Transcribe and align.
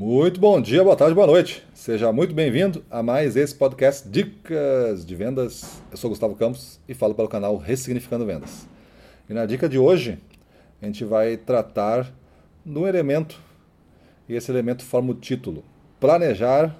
Muito 0.00 0.40
bom 0.40 0.58
dia, 0.62 0.82
boa 0.82 0.96
tarde, 0.96 1.14
boa 1.14 1.26
noite. 1.26 1.62
Seja 1.74 2.10
muito 2.10 2.32
bem-vindo 2.32 2.82
a 2.90 3.02
mais 3.02 3.36
esse 3.36 3.54
podcast 3.54 4.08
Dicas 4.08 5.04
de 5.04 5.14
Vendas. 5.14 5.82
Eu 5.90 5.98
sou 5.98 6.08
Gustavo 6.08 6.34
Campos 6.34 6.80
e 6.88 6.94
falo 6.94 7.14
pelo 7.14 7.28
canal 7.28 7.58
Ressignificando 7.58 8.24
Vendas. 8.24 8.66
E 9.28 9.34
na 9.34 9.44
dica 9.44 9.68
de 9.68 9.78
hoje, 9.78 10.18
a 10.80 10.86
gente 10.86 11.04
vai 11.04 11.36
tratar 11.36 12.10
de 12.64 12.78
um 12.78 12.88
elemento, 12.88 13.38
e 14.26 14.34
esse 14.34 14.50
elemento 14.50 14.82
forma 14.86 15.10
o 15.10 15.14
título: 15.14 15.62
Planejar 16.00 16.74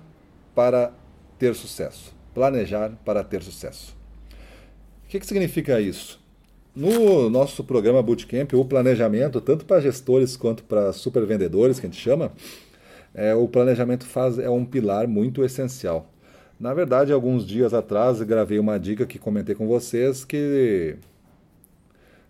para 0.55 0.91
ter 1.39 1.55
sucesso. 1.55 2.14
Planejar 2.32 2.93
para 3.05 3.23
ter 3.23 3.43
sucesso. 3.43 3.95
O 5.05 5.09
que, 5.09 5.21
que 5.21 5.27
significa 5.27 5.79
isso? 5.79 6.18
No 6.75 7.29
nosso 7.29 7.64
programa 7.64 8.02
Bootcamp, 8.02 8.55
o 8.55 8.64
planejamento, 8.64 9.43
tanto 9.43 9.66
para 9.66 9.82
gestores 9.82 10.39
quanto 10.39 10.64
para 10.64 10.95
supervendedores, 10.95 11.79
que 11.79 11.84
a 11.84 11.91
gente 11.91 12.00
chama, 12.00 12.32
é, 13.15 13.35
o 13.35 13.49
planejamento 13.49 14.07
faz, 14.07 14.39
é 14.39 14.49
um 14.49 14.64
pilar 14.64 15.09
muito 15.09 15.45
essencial. 15.45 16.11
Na 16.59 16.75
verdade, 16.75 17.13
alguns 17.13 17.46
dias 17.46 17.73
atrás, 17.73 18.21
gravei 18.23 18.59
uma 18.59 18.79
dica 18.79 19.07
que 19.07 19.18
comentei 19.18 19.55
com 19.55 19.67
vocês 19.67 20.25
que 20.25 20.96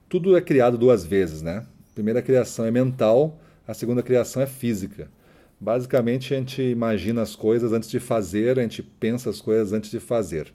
tudo 0.09 0.37
é 0.37 0.41
criado 0.41 0.79
duas 0.79 1.05
vezes, 1.05 1.43
né? 1.43 1.66
A 1.91 1.95
primeira 1.95 2.23
criação 2.23 2.65
é 2.65 2.71
mental, 2.71 3.38
a 3.66 3.74
segunda 3.74 4.02
criação 4.02 4.43
é 4.43 4.47
física. 4.47 5.09
Basicamente, 5.61 6.33
a 6.33 6.38
gente 6.38 6.62
imagina 6.62 7.23
as 7.23 7.37
coisas 7.37 7.73
antes 7.73 7.91
de 7.91 8.01
fazer, 8.01 8.59
a 8.59 8.62
gente 8.62 8.83
pensa 8.83 9.29
as 9.29 9.41
coisas 9.41 9.73
antes 9.73 9.91
de 9.91 10.01
fazer. 10.01 10.51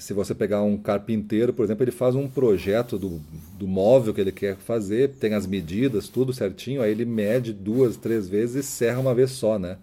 Se 0.00 0.14
você 0.14 0.34
pegar 0.34 0.62
um 0.62 0.78
carpinteiro, 0.78 1.52
por 1.52 1.62
exemplo, 1.62 1.84
ele 1.84 1.90
faz 1.90 2.14
um 2.14 2.26
projeto 2.26 2.98
do, 2.98 3.20
do 3.58 3.68
móvel 3.68 4.14
que 4.14 4.20
ele 4.20 4.32
quer 4.32 4.56
fazer, 4.56 5.10
tem 5.10 5.34
as 5.34 5.46
medidas, 5.46 6.08
tudo 6.08 6.32
certinho, 6.32 6.80
aí 6.80 6.90
ele 6.90 7.04
mede 7.04 7.52
duas, 7.52 7.98
três 7.98 8.26
vezes 8.26 8.64
e 8.64 8.66
serra 8.66 8.98
uma 8.98 9.14
vez 9.14 9.30
só, 9.32 9.58
né? 9.58 9.76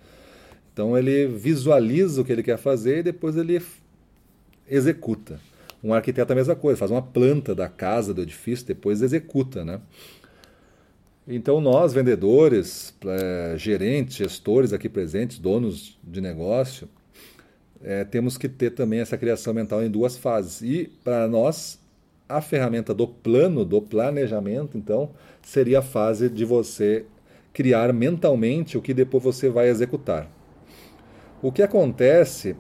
Então 0.74 0.98
ele 0.98 1.28
visualiza 1.28 2.22
o 2.22 2.26
que 2.26 2.32
ele 2.32 2.42
quer 2.42 2.58
fazer 2.58 3.00
e 3.00 3.04
depois 3.04 3.38
ele 3.38 3.62
executa. 4.68 5.40
Um 5.84 5.94
arquiteto 5.94 6.32
é 6.32 6.34
a 6.34 6.36
mesma 6.36 6.56
coisa, 6.56 6.80
faz 6.80 6.90
uma 6.90 7.02
planta 7.02 7.54
da 7.54 7.70
casa, 7.70 8.12
do 8.12 8.22
edifício, 8.24 8.66
depois 8.66 9.04
executa, 9.04 9.64
né? 9.64 9.80
Então 11.28 11.62
nós, 11.62 11.94
vendedores, 11.94 12.94
é, 13.06 13.56
gerentes, 13.56 14.16
gestores 14.16 14.74
aqui 14.74 14.90
presentes, 14.90 15.38
donos 15.38 15.96
de 16.04 16.22
negócio, 16.22 16.90
é, 17.84 18.04
temos 18.04 18.38
que 18.38 18.50
ter 18.50 18.72
também 18.72 19.00
essa 19.00 19.18
criação 19.18 19.54
mental 19.54 19.84
em 19.84 19.90
duas 19.90 20.18
fases. 20.18 20.62
E 20.62 20.92
para 21.04 21.28
nós, 21.28 21.80
a 22.28 22.42
ferramenta 22.42 22.94
do 22.94 23.08
plano, 23.08 23.64
do 23.64 23.82
planejamento, 23.82 24.78
então, 24.78 25.12
seria 25.42 25.80
a 25.80 25.82
fase 25.82 26.30
de 26.30 26.44
você 26.44 27.06
criar 27.54 27.92
mentalmente 27.94 28.78
o 28.78 28.82
que 28.82 28.94
depois 28.94 29.24
você 29.24 29.50
vai 29.50 29.70
executar. 29.70 30.30
O 31.42 31.52
que 31.52 31.62
acontece 31.62 32.56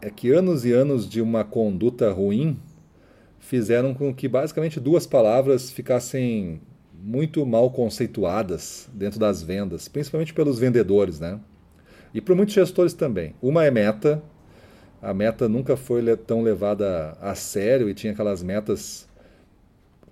é 0.00 0.10
que 0.10 0.30
anos 0.30 0.64
e 0.64 0.72
anos 0.72 1.08
de 1.08 1.20
uma 1.20 1.44
conduta 1.44 2.10
ruim 2.12 2.58
fizeram 3.38 3.94
com 3.94 4.14
que 4.14 4.28
basicamente 4.28 4.78
duas 4.78 5.06
palavras 5.06 5.70
ficassem 5.70 6.60
muito 7.00 7.44
mal 7.46 7.70
conceituadas 7.70 8.88
dentro 8.92 9.18
das 9.18 9.42
vendas, 9.42 9.88
principalmente 9.88 10.34
pelos 10.34 10.58
vendedores, 10.58 11.20
né? 11.20 11.40
E 12.12 12.20
por 12.20 12.34
muitos 12.34 12.54
gestores 12.54 12.92
também. 12.92 13.34
Uma 13.40 13.64
é 13.64 13.70
meta, 13.70 14.22
a 15.02 15.14
meta 15.14 15.48
nunca 15.48 15.76
foi 15.76 16.16
tão 16.16 16.42
levada 16.42 17.16
a 17.20 17.34
sério 17.34 17.88
e 17.88 17.94
tinha 17.94 18.12
aquelas 18.12 18.42
metas. 18.42 19.08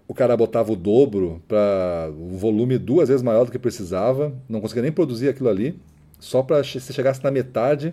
O 0.08 0.14
cara 0.14 0.36
botava 0.36 0.72
o 0.72 0.76
dobro 0.76 1.42
para 1.48 2.10
o 2.16 2.36
volume 2.36 2.78
duas 2.78 3.08
vezes 3.08 3.22
maior 3.22 3.44
do 3.44 3.50
que 3.50 3.58
precisava, 3.58 4.32
não 4.48 4.60
conseguia 4.60 4.82
nem 4.82 4.92
produzir 4.92 5.28
aquilo 5.28 5.48
ali, 5.48 5.80
só 6.20 6.42
para 6.42 6.62
se 6.62 6.92
chegasse 6.92 7.22
na 7.24 7.30
metade 7.30 7.92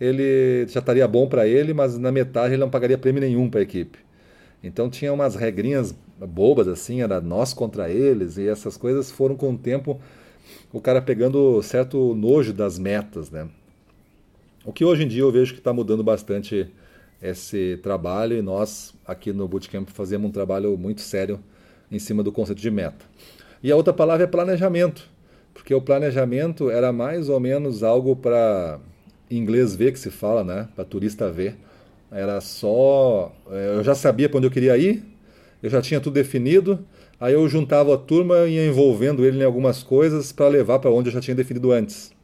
ele 0.00 0.66
já 0.68 0.80
estaria 0.80 1.08
bom 1.08 1.26
para 1.26 1.46
ele, 1.46 1.72
mas 1.72 1.98
na 1.98 2.12
metade 2.12 2.54
ele 2.54 2.60
não 2.60 2.70
pagaria 2.70 2.98
prêmio 2.98 3.20
nenhum 3.20 3.48
para 3.48 3.60
a 3.60 3.62
equipe. 3.62 3.98
Então 4.62 4.90
tinha 4.90 5.12
umas 5.12 5.34
regrinhas 5.34 5.94
bobas 6.18 6.68
assim, 6.68 7.02
era 7.02 7.20
nós 7.20 7.54
contra 7.54 7.90
eles, 7.90 8.36
e 8.36 8.46
essas 8.48 8.76
coisas 8.76 9.10
foram 9.10 9.36
com 9.36 9.52
o 9.52 9.58
tempo 9.58 10.00
o 10.72 10.80
cara 10.80 11.00
pegando 11.02 11.62
certo 11.62 12.14
nojo 12.14 12.52
das 12.52 12.78
metas, 12.78 13.30
né? 13.30 13.48
O 14.66 14.72
que 14.72 14.84
hoje 14.84 15.04
em 15.04 15.06
dia 15.06 15.22
eu 15.22 15.30
vejo 15.30 15.52
que 15.52 15.60
está 15.60 15.72
mudando 15.72 16.02
bastante 16.02 16.66
esse 17.22 17.78
trabalho 17.84 18.36
e 18.36 18.42
nós 18.42 18.92
aqui 19.06 19.32
no 19.32 19.46
Bootcamp 19.46 19.88
fazemos 19.90 20.28
um 20.28 20.32
trabalho 20.32 20.76
muito 20.76 21.02
sério 21.02 21.38
em 21.88 22.00
cima 22.00 22.20
do 22.20 22.32
conceito 22.32 22.60
de 22.60 22.68
meta. 22.68 23.06
E 23.62 23.70
a 23.70 23.76
outra 23.76 23.92
palavra 23.92 24.24
é 24.24 24.26
planejamento, 24.26 25.08
porque 25.54 25.72
o 25.72 25.80
planejamento 25.80 26.68
era 26.68 26.92
mais 26.92 27.28
ou 27.28 27.38
menos 27.38 27.84
algo 27.84 28.16
para 28.16 28.80
inglês 29.30 29.76
ver 29.76 29.92
que 29.92 30.00
se 30.00 30.10
fala, 30.10 30.42
né? 30.42 30.68
Para 30.74 30.84
turista 30.84 31.30
ver. 31.30 31.54
Era 32.10 32.40
só. 32.40 33.32
É, 33.48 33.76
eu 33.76 33.84
já 33.84 33.94
sabia 33.94 34.28
para 34.28 34.38
onde 34.38 34.48
eu 34.48 34.50
queria 34.50 34.76
ir, 34.76 35.04
eu 35.62 35.70
já 35.70 35.80
tinha 35.80 36.00
tudo 36.00 36.14
definido, 36.14 36.84
aí 37.20 37.34
eu 37.34 37.48
juntava 37.48 37.94
a 37.94 37.96
turma 37.96 38.48
e 38.48 38.54
ia 38.54 38.66
envolvendo 38.66 39.24
ele 39.24 39.38
em 39.38 39.44
algumas 39.44 39.84
coisas 39.84 40.32
para 40.32 40.48
levar 40.48 40.80
para 40.80 40.90
onde 40.90 41.08
eu 41.08 41.12
já 41.12 41.20
tinha 41.20 41.36
definido 41.36 41.70
antes 41.70 42.15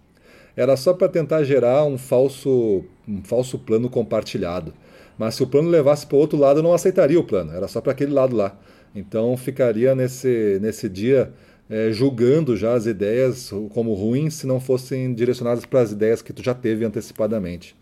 era 0.56 0.76
só 0.76 0.92
para 0.92 1.08
tentar 1.08 1.44
gerar 1.44 1.84
um 1.84 1.96
falso, 1.96 2.84
um 3.08 3.22
falso 3.22 3.58
plano 3.58 3.88
compartilhado. 3.88 4.72
Mas 5.18 5.34
se 5.34 5.42
o 5.42 5.46
plano 5.46 5.68
levasse 5.68 6.06
para 6.06 6.16
o 6.16 6.20
outro 6.20 6.38
lado, 6.38 6.60
eu 6.60 6.62
não 6.62 6.74
aceitaria 6.74 7.18
o 7.18 7.24
plano, 7.24 7.52
era 7.52 7.68
só 7.68 7.80
para 7.80 7.92
aquele 7.92 8.12
lado 8.12 8.34
lá. 8.34 8.58
Então 8.94 9.36
ficaria 9.36 9.94
nesse, 9.94 10.58
nesse 10.60 10.88
dia 10.88 11.32
é, 11.68 11.90
julgando 11.90 12.56
já 12.56 12.74
as 12.74 12.86
ideias 12.86 13.50
como 13.70 13.94
ruins 13.94 14.34
se 14.34 14.46
não 14.46 14.60
fossem 14.60 15.14
direcionadas 15.14 15.64
para 15.64 15.80
as 15.80 15.92
ideias 15.92 16.20
que 16.20 16.32
tu 16.32 16.42
já 16.42 16.54
teve 16.54 16.84
antecipadamente. 16.84 17.74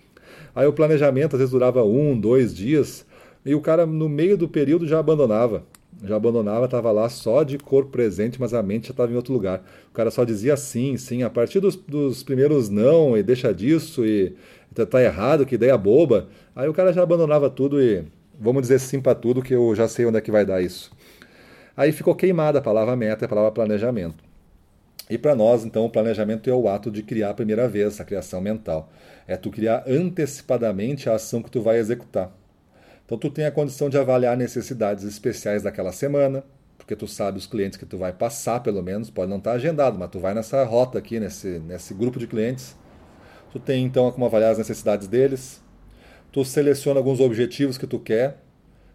Aí 0.55 0.67
o 0.67 0.73
planejamento 0.73 1.35
às 1.35 1.39
vezes 1.39 1.53
durava 1.53 1.85
um, 1.85 2.19
dois 2.19 2.55
dias 2.55 3.05
e 3.45 3.55
o 3.55 3.61
cara 3.61 3.87
no 3.87 4.09
meio 4.09 4.37
do 4.37 4.49
período 4.49 4.87
já 4.87 4.99
abandonava 4.99 5.65
já 6.03 6.17
abandonava, 6.17 6.65
estava 6.65 6.91
lá 6.91 7.09
só 7.09 7.43
de 7.43 7.59
corpo 7.59 7.91
presente, 7.91 8.41
mas 8.41 8.55
a 8.55 8.63
mente 8.63 8.89
já 8.89 8.93
estava 8.93 9.13
em 9.13 9.17
outro 9.17 9.33
lugar. 9.33 9.63
O 9.91 9.95
cara 9.95 10.11
só 10.11 10.25
dizia 10.25 10.57
sim, 10.57 10.97
sim. 10.97 11.23
A 11.23 11.31
partir 11.31 11.61
dos, 11.61 11.77
dos 11.77 12.23
primeiros 12.23 12.69
não, 12.69 13.17
e 13.17 13.23
deixa 13.23 13.53
disso, 13.53 14.05
e 14.07 14.35
tá, 14.75 14.87
tá, 14.87 15.03
errado, 15.03 15.45
que 15.45 15.55
ideia 15.55 15.77
boba. 15.77 16.29
Aí 16.55 16.69
o 16.69 16.73
cara 16.73 16.93
já 16.93 17.03
abandonava 17.03 17.51
tudo 17.51 17.83
e 17.83 18.05
vamos 18.39 18.63
dizer 18.63 18.79
sim 18.79 19.01
para 19.01 19.15
tudo, 19.15 19.43
que 19.43 19.55
eu 19.55 19.75
já 19.75 19.87
sei 19.89 20.07
onde 20.07 20.19
é 20.19 20.21
que 20.21 20.31
vai 20.31 20.45
dar 20.45 20.63
isso. 20.63 20.91
Aí 21.77 21.93
ficou 21.93 22.15
queimada 22.15 22.59
a 22.59 22.63
palavra 22.63 22.97
meta 22.97 23.25
e 23.25 23.27
a 23.27 23.29
palavra 23.29 23.51
planejamento. 23.51 24.25
E 25.09 25.19
para 25.19 25.35
nós, 25.35 25.65
então, 25.65 25.85
o 25.85 25.91
planejamento 25.91 26.49
é 26.49 26.55
o 26.55 26.69
ato 26.69 26.91
de 26.91 27.03
criar 27.03 27.31
a 27.31 27.35
primeira 27.35 27.69
vez, 27.69 28.01
a 28.01 28.05
criação 28.05 28.41
mental. 28.41 28.91
É 29.27 29.37
tu 29.37 29.51
criar 29.51 29.85
antecipadamente 29.87 31.11
a 31.11 31.15
ação 31.15 31.43
que 31.43 31.51
tu 31.51 31.61
vai 31.61 31.79
executar. 31.79 32.33
Então 33.11 33.19
tu 33.19 33.29
tem 33.29 33.45
a 33.45 33.51
condição 33.51 33.91
de 33.91 33.99
avaliar 33.99 34.37
necessidades 34.37 35.03
especiais 35.03 35.65
daquela 35.65 35.91
semana, 35.91 36.45
porque 36.79 36.95
tu 36.95 37.09
sabe 37.09 37.39
os 37.39 37.45
clientes 37.45 37.77
que 37.77 37.85
tu 37.85 37.99
vai 37.99 38.13
passar, 38.13 38.61
pelo 38.61 38.81
menos, 38.85 39.11
pode 39.11 39.29
não 39.29 39.39
estar 39.39 39.51
agendado, 39.51 39.99
mas 39.99 40.11
tu 40.11 40.21
vai 40.21 40.33
nessa 40.33 40.63
rota 40.63 40.97
aqui, 40.97 41.19
nesse, 41.19 41.59
nesse 41.59 41.93
grupo 41.93 42.21
de 42.21 42.29
clientes. 42.29 42.77
Tu 43.51 43.59
tem 43.59 43.85
então 43.85 44.13
como 44.13 44.25
avaliar 44.27 44.53
as 44.53 44.59
necessidades 44.59 45.09
deles. 45.09 45.61
Tu 46.31 46.45
seleciona 46.45 47.01
alguns 47.01 47.19
objetivos 47.19 47.77
que 47.77 47.85
tu 47.85 47.99
quer. 47.99 48.37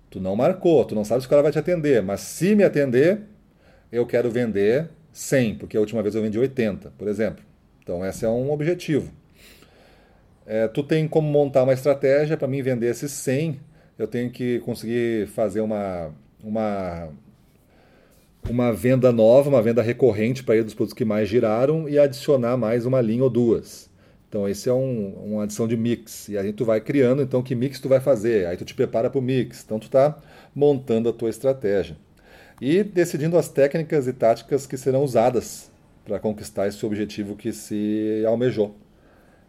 Tu 0.10 0.22
não 0.22 0.34
marcou, 0.34 0.86
tu 0.86 0.96
não 0.96 1.04
sabe 1.04 1.20
se 1.20 1.28
o 1.28 1.30
cara 1.30 1.42
vai 1.42 1.52
te 1.52 1.60
atender, 1.60 2.02
mas 2.02 2.22
se 2.22 2.56
me 2.56 2.64
atender, 2.64 3.20
eu 3.92 4.06
quero 4.06 4.32
vender 4.32 4.90
100, 5.12 5.56
porque 5.56 5.76
a 5.76 5.82
última 5.82 6.02
vez 6.02 6.16
eu 6.16 6.22
vendi 6.22 6.40
80, 6.40 6.94
por 6.98 7.10
exemplo. 7.10 7.44
Então 7.84 8.06
esse 8.06 8.24
é 8.24 8.30
um 8.30 8.50
objetivo. 8.50 9.12
É, 10.46 10.70
tu 10.70 10.84
tem 10.84 11.06
como 11.06 11.30
montar 11.30 11.64
uma 11.64 11.74
estratégia 11.74 12.38
para 12.38 12.48
mim 12.48 12.62
vender 12.62 12.92
esses 12.92 13.12
100 13.12 13.60
eu 13.98 14.08
tenho 14.08 14.30
que 14.30 14.60
conseguir 14.60 15.28
fazer 15.28 15.62
uma, 15.62 16.14
uma, 16.44 17.10
uma 18.50 18.74
venda 18.74 19.12
nova, 19.12 19.50
uma 19.50 19.62
venda 19.62 19.82
recorrente 19.82 20.44
para 20.44 20.64
dos 20.64 20.74
produtos 20.74 20.94
que 20.94 21.06
mais 21.06 21.30
giraram 21.30 21.88
e 21.88 21.98
adicionar 21.98 22.58
mais 22.58 22.86
uma 22.86 23.02
linha 23.02 23.24
ou 23.24 23.30
duas. 23.30 23.90
Então 24.28 24.50
esse 24.50 24.68
é 24.68 24.74
um, 24.74 25.14
uma 25.26 25.44
adição 25.44 25.68
de 25.68 25.78
mix. 25.78 26.28
E 26.28 26.38
aí 26.38 26.52
tu 26.52 26.66
vai 26.66 26.82
criando, 26.82 27.22
então 27.22 27.42
que 27.42 27.56
mix 27.56 27.80
tu 27.80 27.88
vai 27.88 28.02
fazer. 28.02 28.48
Aí 28.48 28.58
tu 28.58 28.66
te 28.66 28.76
prepara 28.76 29.10
para 29.10 29.20
o 29.20 29.22
mix. 29.22 29.64
Então 29.64 29.80
tu 29.80 29.86
está 29.86 30.18
montando 30.54 31.08
a 31.08 31.14
tua 31.14 31.30
estratégia. 31.30 31.96
E 32.62 32.84
decidindo 32.84 33.38
as 33.38 33.50
técnicas 33.50 34.08
e 34.08 34.14
táticas 34.14 34.68
que 34.68 34.78
serão 34.78 35.04
usadas 35.04 35.72
para 36.04 36.20
conquistar 36.20 36.68
esse 36.68 36.86
objetivo 36.86 37.36
que 37.36 37.52
se 37.54 38.24
almejou. 38.28 38.76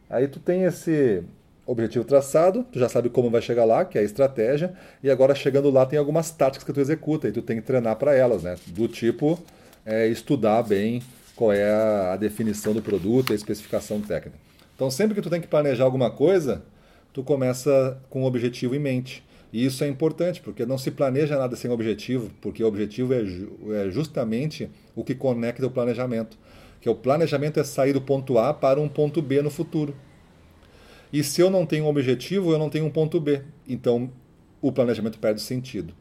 Aí 0.09 0.29
tu 0.29 0.39
tem 0.39 0.63
esse, 0.63 1.23
objetivo 1.67 2.05
traçado, 2.05 2.65
tu 2.71 2.79
já 2.79 2.89
sabe 2.89 3.11
como 3.11 3.29
vai 3.29 3.43
chegar 3.43 3.65
lá, 3.65 3.85
que 3.85 3.99
é 3.99 4.01
a 4.01 4.05
estratégia, 4.05 4.73
e 5.03 5.11
agora 5.11 5.35
chegando 5.35 5.69
lá 5.71 5.85
tem 5.85 5.99
algumas 5.99 6.31
táticas 6.31 6.65
que 6.65 6.73
tu 6.73 6.81
executa 6.81 7.29
e 7.29 7.33
tu 7.33 7.43
tem 7.43 7.57
que 7.57 7.67
treinar 7.67 7.97
para 7.97 8.15
elas, 8.15 8.45
né? 8.45 8.57
Do 8.69 8.87
tipo 8.87 9.39
é, 9.85 10.07
estudar 10.07 10.63
bem 10.63 11.03
qual 11.35 11.53
é 11.53 11.71
a, 11.71 12.17
definição 12.17 12.73
do 12.73 12.81
produto, 12.81 13.33
a 13.33 13.37
especificação 13.37 14.01
técnica. 14.01 14.39
Então 14.75 14.91
sempre 14.91 15.15
que 15.15 15.21
tu 15.21 15.29
tem 15.29 15.41
que 15.41 15.49
planejar 15.49 15.85
alguma 15.85 16.11
coisa, 16.11 16.63
tu 17.13 17.23
começa 17.23 17.99
com 18.09 18.23
um 18.23 18.25
objetivo 18.25 18.75
em 18.75 18.79
mente. 18.79 19.25
E 19.53 19.65
isso 19.65 19.85
é 19.85 19.89
importante, 19.89 20.41
porque 20.41 20.67
não 20.67 20.77
se 20.77 20.91
planeja 20.91 21.39
nada 21.39 21.57
sem 21.57 21.71
objetivo, 21.71 22.31
porque 22.41 22.63
o 22.63 22.67
objetivo 22.67 23.15
é, 23.15 23.23
é 23.85 23.91
justamente 23.91 24.69
o 24.95 25.05
que 25.05 25.15
conecta 25.15 25.67
o 25.67 25.71
planejamento. 25.71 26.39
que 26.81 26.89
o 26.89 26.95
planejamento 26.95 27.59
é 27.59 27.65
sair 27.65 27.93
do 27.93 28.01
ponto 28.01 28.39
A 28.39 28.53
para 28.53 28.81
um 28.81 28.89
ponto 28.89 29.21
B 29.21 29.43
no 29.43 29.51
futuro. 29.51 29.95
E 31.13 31.23
se 31.23 31.41
eu 31.41 31.51
não 31.51 31.65
tenho 31.65 31.85
um 31.85 31.89
objetivo, 31.89 32.53
eu 32.53 32.59
não 32.59 32.71
tenho 32.71 32.87
um 32.87 32.91
ponto 32.91 33.21
B. 33.21 33.43
Então 33.69 34.11
o 34.61 34.73
planejamento 34.73 35.19
perde 35.19 35.41
sentido. 35.41 35.95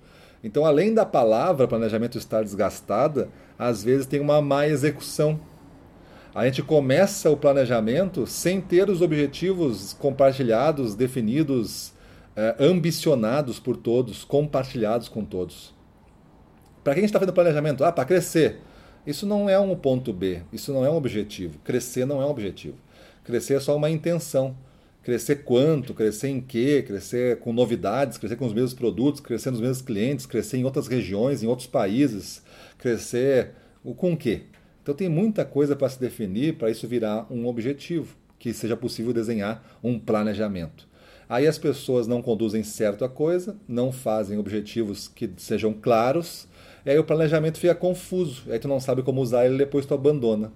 Então, 0.43 0.63
além 0.63 0.93
da 0.93 1.05
palavra 1.05 1.67
planejamento 1.67 2.19
estar 2.19 2.43
desgastada, 2.43 3.29
às 3.57 3.83
vezes 3.83 4.05
tem 4.05 4.19
uma 4.19 4.41
má 4.41 4.67
execução. 4.67 5.39
A 6.35 6.45
gente 6.45 6.61
começa 6.61 7.31
o 7.31 7.37
planejamento 7.37 8.27
sem 8.27 8.61
ter 8.61 8.89
os 8.89 9.01
objetivos 9.01 9.93
compartilhados, 9.93 10.93
definidos, 10.93 11.93
eh, 12.35 12.55
ambicionados 12.59 13.59
por 13.59 13.75
todos, 13.75 14.23
compartilhados 14.23 15.09
com 15.09 15.25
todos. 15.25 15.73
Para 16.83 16.93
quem 16.93 17.05
está 17.05 17.17
fazendo 17.17 17.33
planejamento? 17.33 17.83
Ah, 17.83 17.91
para 17.91 18.05
crescer. 18.05 18.59
Isso 19.07 19.25
não 19.25 19.49
é 19.49 19.57
um 19.59 19.75
ponto 19.75 20.13
B, 20.13 20.43
isso 20.53 20.71
não 20.71 20.85
é 20.85 20.89
um 20.89 20.95
objetivo. 20.95 21.57
Crescer 21.63 22.05
não 22.05 22.21
é 22.21 22.25
um 22.25 22.29
objetivo. 22.29 22.77
Crescer 23.23 23.55
é 23.55 23.59
só 23.59 23.75
uma 23.75 23.89
intenção. 23.89 24.55
Crescer 25.05 25.43
quanto, 25.43 25.93
crescer 25.93 26.29
em 26.29 26.41
quê, 26.41 26.83
crescer 26.85 27.37
com 27.37 27.53
novidades, 27.53 28.17
crescer 28.17 28.37
com 28.37 28.47
os 28.47 28.53
mesmos 28.53 28.73
produtos, 28.73 29.21
crescer 29.21 29.51
nos 29.51 29.61
mesmos 29.61 29.83
clientes, 29.83 30.25
crescer 30.25 30.57
em 30.57 30.65
outras 30.65 30.87
regiões, 30.87 31.43
em 31.43 31.47
outros 31.47 31.67
países, 31.67 32.41
crescer 32.79 33.51
com 33.97 34.13
o 34.13 34.17
quê? 34.17 34.45
Então 34.81 34.95
tem 34.95 35.07
muita 35.07 35.45
coisa 35.45 35.75
para 35.75 35.89
se 35.89 35.99
definir 35.99 36.55
para 36.55 36.71
isso 36.71 36.87
virar 36.87 37.27
um 37.29 37.45
objetivo, 37.45 38.15
que 38.39 38.51
seja 38.51 38.75
possível 38.75 39.13
desenhar 39.13 39.77
um 39.83 39.99
planejamento. 39.99 40.87
Aí 41.29 41.45
as 41.45 41.59
pessoas 41.59 42.07
não 42.07 42.19
conduzem 42.19 42.63
certo 42.63 43.05
a 43.05 43.09
coisa, 43.09 43.55
não 43.67 43.91
fazem 43.91 44.39
objetivos 44.39 45.07
que 45.07 45.29
sejam 45.37 45.71
claros, 45.71 46.47
e 46.83 46.89
aí 46.89 46.97
o 46.97 47.03
planejamento 47.03 47.59
fica 47.59 47.75
confuso, 47.75 48.41
aí 48.51 48.57
tu 48.57 48.67
não 48.67 48.79
sabe 48.79 49.03
como 49.03 49.21
usar 49.21 49.45
ele 49.45 49.57
depois 49.57 49.85
tu 49.85 49.93
abandona. 49.93 50.51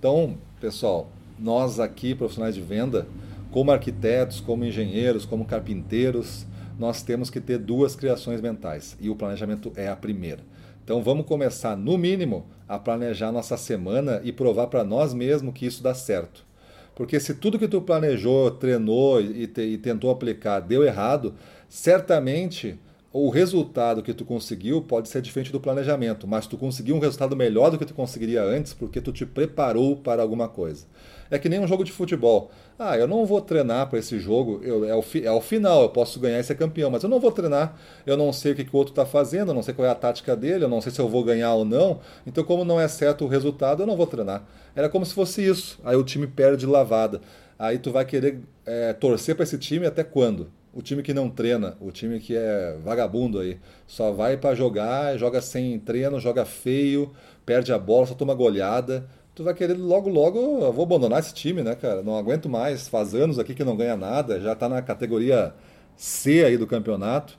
Então, 0.00 0.36
pessoal, 0.60 1.12
nós 1.38 1.78
aqui, 1.78 2.12
profissionais 2.12 2.56
de 2.56 2.60
venda, 2.60 3.06
como 3.50 3.70
arquitetos, 3.70 4.40
como 4.40 4.64
engenheiros, 4.64 5.24
como 5.24 5.44
carpinteiros, 5.44 6.46
nós 6.78 7.02
temos 7.02 7.28
que 7.28 7.40
ter 7.40 7.58
duas 7.58 7.96
criações 7.96 8.40
mentais 8.40 8.96
e 9.00 9.10
o 9.10 9.16
planejamento 9.16 9.72
é 9.74 9.88
a 9.88 9.96
primeira. 9.96 10.42
Então 10.84 11.02
vamos 11.02 11.26
começar, 11.26 11.76
no 11.76 11.98
mínimo, 11.98 12.46
a 12.66 12.78
planejar 12.78 13.32
nossa 13.32 13.56
semana 13.56 14.20
e 14.24 14.32
provar 14.32 14.68
para 14.68 14.84
nós 14.84 15.12
mesmos 15.12 15.52
que 15.52 15.66
isso 15.66 15.82
dá 15.82 15.92
certo. 15.92 16.46
Porque 16.94 17.20
se 17.20 17.34
tudo 17.34 17.58
que 17.58 17.68
tu 17.68 17.80
planejou, 17.80 18.50
treinou 18.50 19.20
e, 19.20 19.46
te, 19.46 19.60
e 19.60 19.78
tentou 19.78 20.10
aplicar 20.10 20.60
deu 20.60 20.84
errado, 20.84 21.34
certamente 21.68 22.78
o 23.10 23.30
resultado 23.30 24.02
que 24.02 24.12
tu 24.12 24.24
conseguiu 24.24 24.82
pode 24.82 25.08
ser 25.08 25.22
diferente 25.22 25.50
do 25.50 25.58
planejamento, 25.58 26.26
mas 26.26 26.46
tu 26.46 26.58
conseguiu 26.58 26.94
um 26.94 26.98
resultado 26.98 27.34
melhor 27.34 27.70
do 27.70 27.78
que 27.78 27.86
tu 27.86 27.94
conseguiria 27.94 28.42
antes 28.42 28.74
porque 28.74 29.00
tu 29.00 29.12
te 29.12 29.24
preparou 29.24 29.96
para 29.96 30.20
alguma 30.20 30.46
coisa. 30.46 30.84
É 31.30 31.38
que 31.38 31.48
nem 31.48 31.58
um 31.58 31.66
jogo 31.66 31.84
de 31.84 31.92
futebol. 31.92 32.50
Ah, 32.78 32.98
eu 32.98 33.08
não 33.08 33.24
vou 33.24 33.40
treinar 33.40 33.88
para 33.88 33.98
esse 33.98 34.18
jogo, 34.18 34.60
eu, 34.62 34.84
é, 34.84 34.94
o, 34.94 35.04
é 35.24 35.32
o 35.32 35.40
final, 35.40 35.82
eu 35.82 35.88
posso 35.88 36.20
ganhar 36.20 36.38
e 36.38 36.44
ser 36.44 36.54
campeão, 36.54 36.90
mas 36.90 37.02
eu 37.02 37.08
não 37.08 37.18
vou 37.18 37.32
treinar, 37.32 37.76
eu 38.06 38.16
não 38.16 38.32
sei 38.32 38.52
o 38.52 38.54
que, 38.54 38.64
que 38.64 38.74
o 38.74 38.78
outro 38.78 38.92
está 38.92 39.06
fazendo, 39.06 39.50
eu 39.50 39.54
não 39.54 39.62
sei 39.62 39.74
qual 39.74 39.86
é 39.86 39.90
a 39.90 39.94
tática 39.94 40.36
dele, 40.36 40.64
eu 40.64 40.68
não 40.68 40.80
sei 40.80 40.92
se 40.92 41.00
eu 41.00 41.08
vou 41.08 41.24
ganhar 41.24 41.54
ou 41.54 41.64
não, 41.64 42.00
então 42.26 42.44
como 42.44 42.64
não 42.64 42.78
é 42.80 42.86
certo 42.88 43.24
o 43.24 43.28
resultado, 43.28 43.82
eu 43.82 43.86
não 43.86 43.96
vou 43.96 44.06
treinar. 44.06 44.44
Era 44.76 44.88
como 44.88 45.04
se 45.04 45.14
fosse 45.14 45.44
isso, 45.44 45.80
aí 45.82 45.96
o 45.96 46.04
time 46.04 46.26
perde 46.26 46.66
lavada. 46.66 47.20
Aí 47.58 47.78
tu 47.78 47.90
vai 47.90 48.04
querer 48.04 48.40
é, 48.64 48.92
torcer 48.92 49.34
para 49.34 49.42
esse 49.42 49.58
time 49.58 49.86
até 49.86 50.04
quando? 50.04 50.52
O 50.78 50.82
time 50.82 51.02
que 51.02 51.12
não 51.12 51.28
treina, 51.28 51.76
o 51.80 51.90
time 51.90 52.20
que 52.20 52.36
é 52.36 52.78
vagabundo 52.84 53.40
aí, 53.40 53.58
só 53.84 54.12
vai 54.12 54.36
para 54.36 54.54
jogar, 54.54 55.18
joga 55.18 55.42
sem 55.42 55.76
treino, 55.80 56.20
joga 56.20 56.44
feio, 56.44 57.10
perde 57.44 57.72
a 57.72 57.78
bola, 57.78 58.06
só 58.06 58.14
toma 58.14 58.32
goleada. 58.32 59.04
Tu 59.34 59.42
vai 59.42 59.54
querer 59.54 59.76
logo, 59.76 60.08
logo, 60.08 60.38
eu 60.38 60.72
vou 60.72 60.84
abandonar 60.84 61.18
esse 61.18 61.34
time, 61.34 61.64
né, 61.64 61.74
cara? 61.74 62.00
Não 62.00 62.16
aguento 62.16 62.48
mais, 62.48 62.86
faz 62.86 63.12
anos 63.12 63.40
aqui 63.40 63.56
que 63.56 63.64
não 63.64 63.76
ganha 63.76 63.96
nada, 63.96 64.38
já 64.40 64.54
tá 64.54 64.68
na 64.68 64.80
categoria 64.80 65.52
C 65.96 66.44
aí 66.44 66.56
do 66.56 66.66
campeonato. 66.66 67.36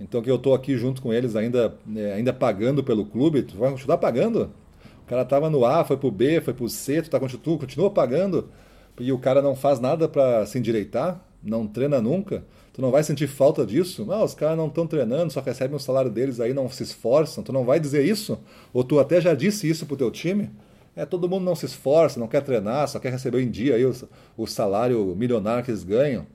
Então 0.00 0.22
que 0.22 0.30
eu 0.30 0.38
tô 0.38 0.54
aqui 0.54 0.74
junto 0.78 1.02
com 1.02 1.12
eles 1.12 1.36
ainda, 1.36 1.74
é, 1.94 2.14
ainda 2.14 2.32
pagando 2.32 2.82
pelo 2.82 3.04
clube, 3.04 3.42
tu 3.42 3.58
vai 3.58 3.70
continuar 3.70 3.98
pagando? 3.98 4.50
O 5.02 5.06
cara 5.06 5.26
tava 5.26 5.50
no 5.50 5.62
A, 5.66 5.84
foi 5.84 5.98
pro 5.98 6.10
B, 6.10 6.40
foi 6.40 6.54
pro 6.54 6.70
C, 6.70 7.02
tu, 7.02 7.10
tá, 7.10 7.20
tu 7.20 7.58
continua 7.58 7.90
pagando 7.90 8.48
e 8.98 9.12
o 9.12 9.18
cara 9.18 9.42
não 9.42 9.54
faz 9.54 9.78
nada 9.78 10.08
para 10.08 10.46
se 10.46 10.58
endireitar, 10.58 11.20
não 11.42 11.66
treina 11.66 12.00
nunca. 12.00 12.44
Tu 12.72 12.82
não 12.82 12.90
vai 12.90 13.02
sentir 13.02 13.26
falta 13.26 13.66
disso? 13.66 14.04
Não, 14.04 14.22
os 14.22 14.34
caras 14.34 14.56
não 14.56 14.68
estão 14.68 14.86
treinando, 14.86 15.32
só 15.32 15.40
recebem 15.40 15.76
o 15.76 15.80
salário 15.80 16.10
deles 16.10 16.40
aí, 16.40 16.54
não 16.54 16.68
se 16.68 16.82
esforçam. 16.82 17.42
Tu 17.42 17.52
não 17.52 17.64
vai 17.64 17.80
dizer 17.80 18.04
isso? 18.04 18.38
Ou 18.72 18.84
tu 18.84 18.98
até 19.00 19.20
já 19.20 19.34
disse 19.34 19.68
isso 19.68 19.86
pro 19.86 19.96
teu 19.96 20.10
time? 20.10 20.50
É, 20.94 21.06
todo 21.06 21.28
mundo 21.28 21.44
não 21.44 21.54
se 21.54 21.66
esforça, 21.66 22.18
não 22.18 22.26
quer 22.26 22.42
treinar, 22.42 22.88
só 22.88 22.98
quer 22.98 23.12
receber 23.12 23.40
em 23.40 23.50
dia 23.50 23.76
aí 23.76 23.84
o, 23.84 23.92
o 24.36 24.46
salário 24.46 25.14
milionário 25.16 25.64
que 25.64 25.70
eles 25.70 25.84
ganham. 25.84 26.26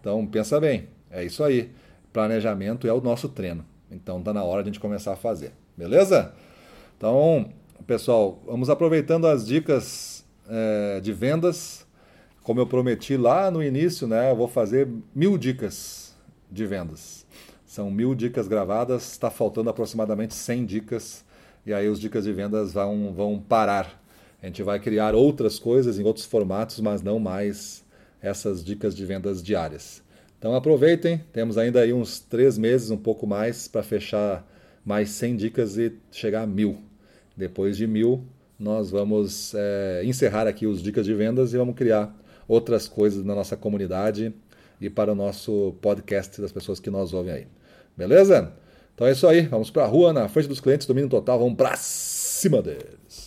Então, 0.00 0.26
pensa 0.26 0.58
bem, 0.60 0.88
é 1.10 1.24
isso 1.24 1.44
aí. 1.44 1.70
Planejamento 2.12 2.86
é 2.86 2.92
o 2.92 3.00
nosso 3.00 3.28
treino. 3.28 3.64
Então, 3.90 4.22
tá 4.22 4.32
na 4.32 4.42
hora 4.42 4.62
de 4.62 4.70
a 4.70 4.72
gente 4.72 4.80
começar 4.80 5.12
a 5.12 5.16
fazer. 5.16 5.52
Beleza? 5.76 6.32
Então, 6.96 7.50
pessoal, 7.86 8.42
vamos 8.46 8.70
aproveitando 8.70 9.26
as 9.26 9.46
dicas 9.46 10.24
é, 10.48 11.00
de 11.00 11.12
vendas 11.12 11.85
como 12.46 12.60
eu 12.60 12.66
prometi 12.68 13.16
lá 13.16 13.50
no 13.50 13.60
início, 13.60 14.06
né, 14.06 14.30
eu 14.30 14.36
vou 14.36 14.46
fazer 14.46 14.86
mil 15.12 15.36
dicas 15.36 16.14
de 16.48 16.64
vendas. 16.64 17.26
São 17.66 17.90
mil 17.90 18.14
dicas 18.14 18.46
gravadas, 18.46 19.10
está 19.10 19.32
faltando 19.32 19.68
aproximadamente 19.68 20.32
100 20.32 20.64
dicas, 20.64 21.24
e 21.66 21.74
aí 21.74 21.88
os 21.88 21.98
dicas 21.98 22.22
de 22.22 22.32
vendas 22.32 22.72
vão, 22.72 23.12
vão 23.12 23.40
parar. 23.40 24.00
A 24.40 24.46
gente 24.46 24.62
vai 24.62 24.78
criar 24.78 25.12
outras 25.12 25.58
coisas 25.58 25.98
em 25.98 26.04
outros 26.04 26.24
formatos, 26.24 26.78
mas 26.78 27.02
não 27.02 27.18
mais 27.18 27.84
essas 28.22 28.64
dicas 28.64 28.94
de 28.94 29.04
vendas 29.04 29.42
diárias. 29.42 30.00
Então 30.38 30.54
aproveitem, 30.54 31.18
temos 31.32 31.58
ainda 31.58 31.80
aí 31.80 31.92
uns 31.92 32.20
três 32.20 32.56
meses, 32.56 32.92
um 32.92 32.96
pouco 32.96 33.26
mais, 33.26 33.66
para 33.66 33.82
fechar 33.82 34.46
mais 34.84 35.10
100 35.10 35.36
dicas 35.36 35.76
e 35.78 35.94
chegar 36.12 36.42
a 36.42 36.46
mil. 36.46 36.78
Depois 37.36 37.76
de 37.76 37.88
mil, 37.88 38.24
nós 38.56 38.88
vamos 38.88 39.52
é, 39.52 40.02
encerrar 40.04 40.46
aqui 40.46 40.64
os 40.64 40.80
dicas 40.80 41.04
de 41.04 41.12
vendas 41.12 41.52
e 41.52 41.56
vamos 41.56 41.74
criar 41.74 42.16
outras 42.48 42.88
coisas 42.88 43.24
na 43.24 43.34
nossa 43.34 43.56
comunidade 43.56 44.34
e 44.80 44.90
para 44.90 45.12
o 45.12 45.14
nosso 45.14 45.74
podcast 45.80 46.40
das 46.40 46.52
pessoas 46.52 46.78
que 46.78 46.90
nós 46.90 47.12
ouvem 47.12 47.32
aí. 47.32 47.46
Beleza? 47.96 48.52
Então 48.94 49.06
é 49.06 49.12
isso 49.12 49.26
aí. 49.26 49.42
Vamos 49.42 49.70
para 49.70 49.84
a 49.84 49.86
rua, 49.86 50.12
na 50.12 50.28
frente 50.28 50.48
dos 50.48 50.60
clientes, 50.60 50.86
domínio 50.86 51.08
total. 51.08 51.38
Vamos 51.38 51.56
para 51.56 51.76
cima 51.76 52.62
deles. 52.62 53.25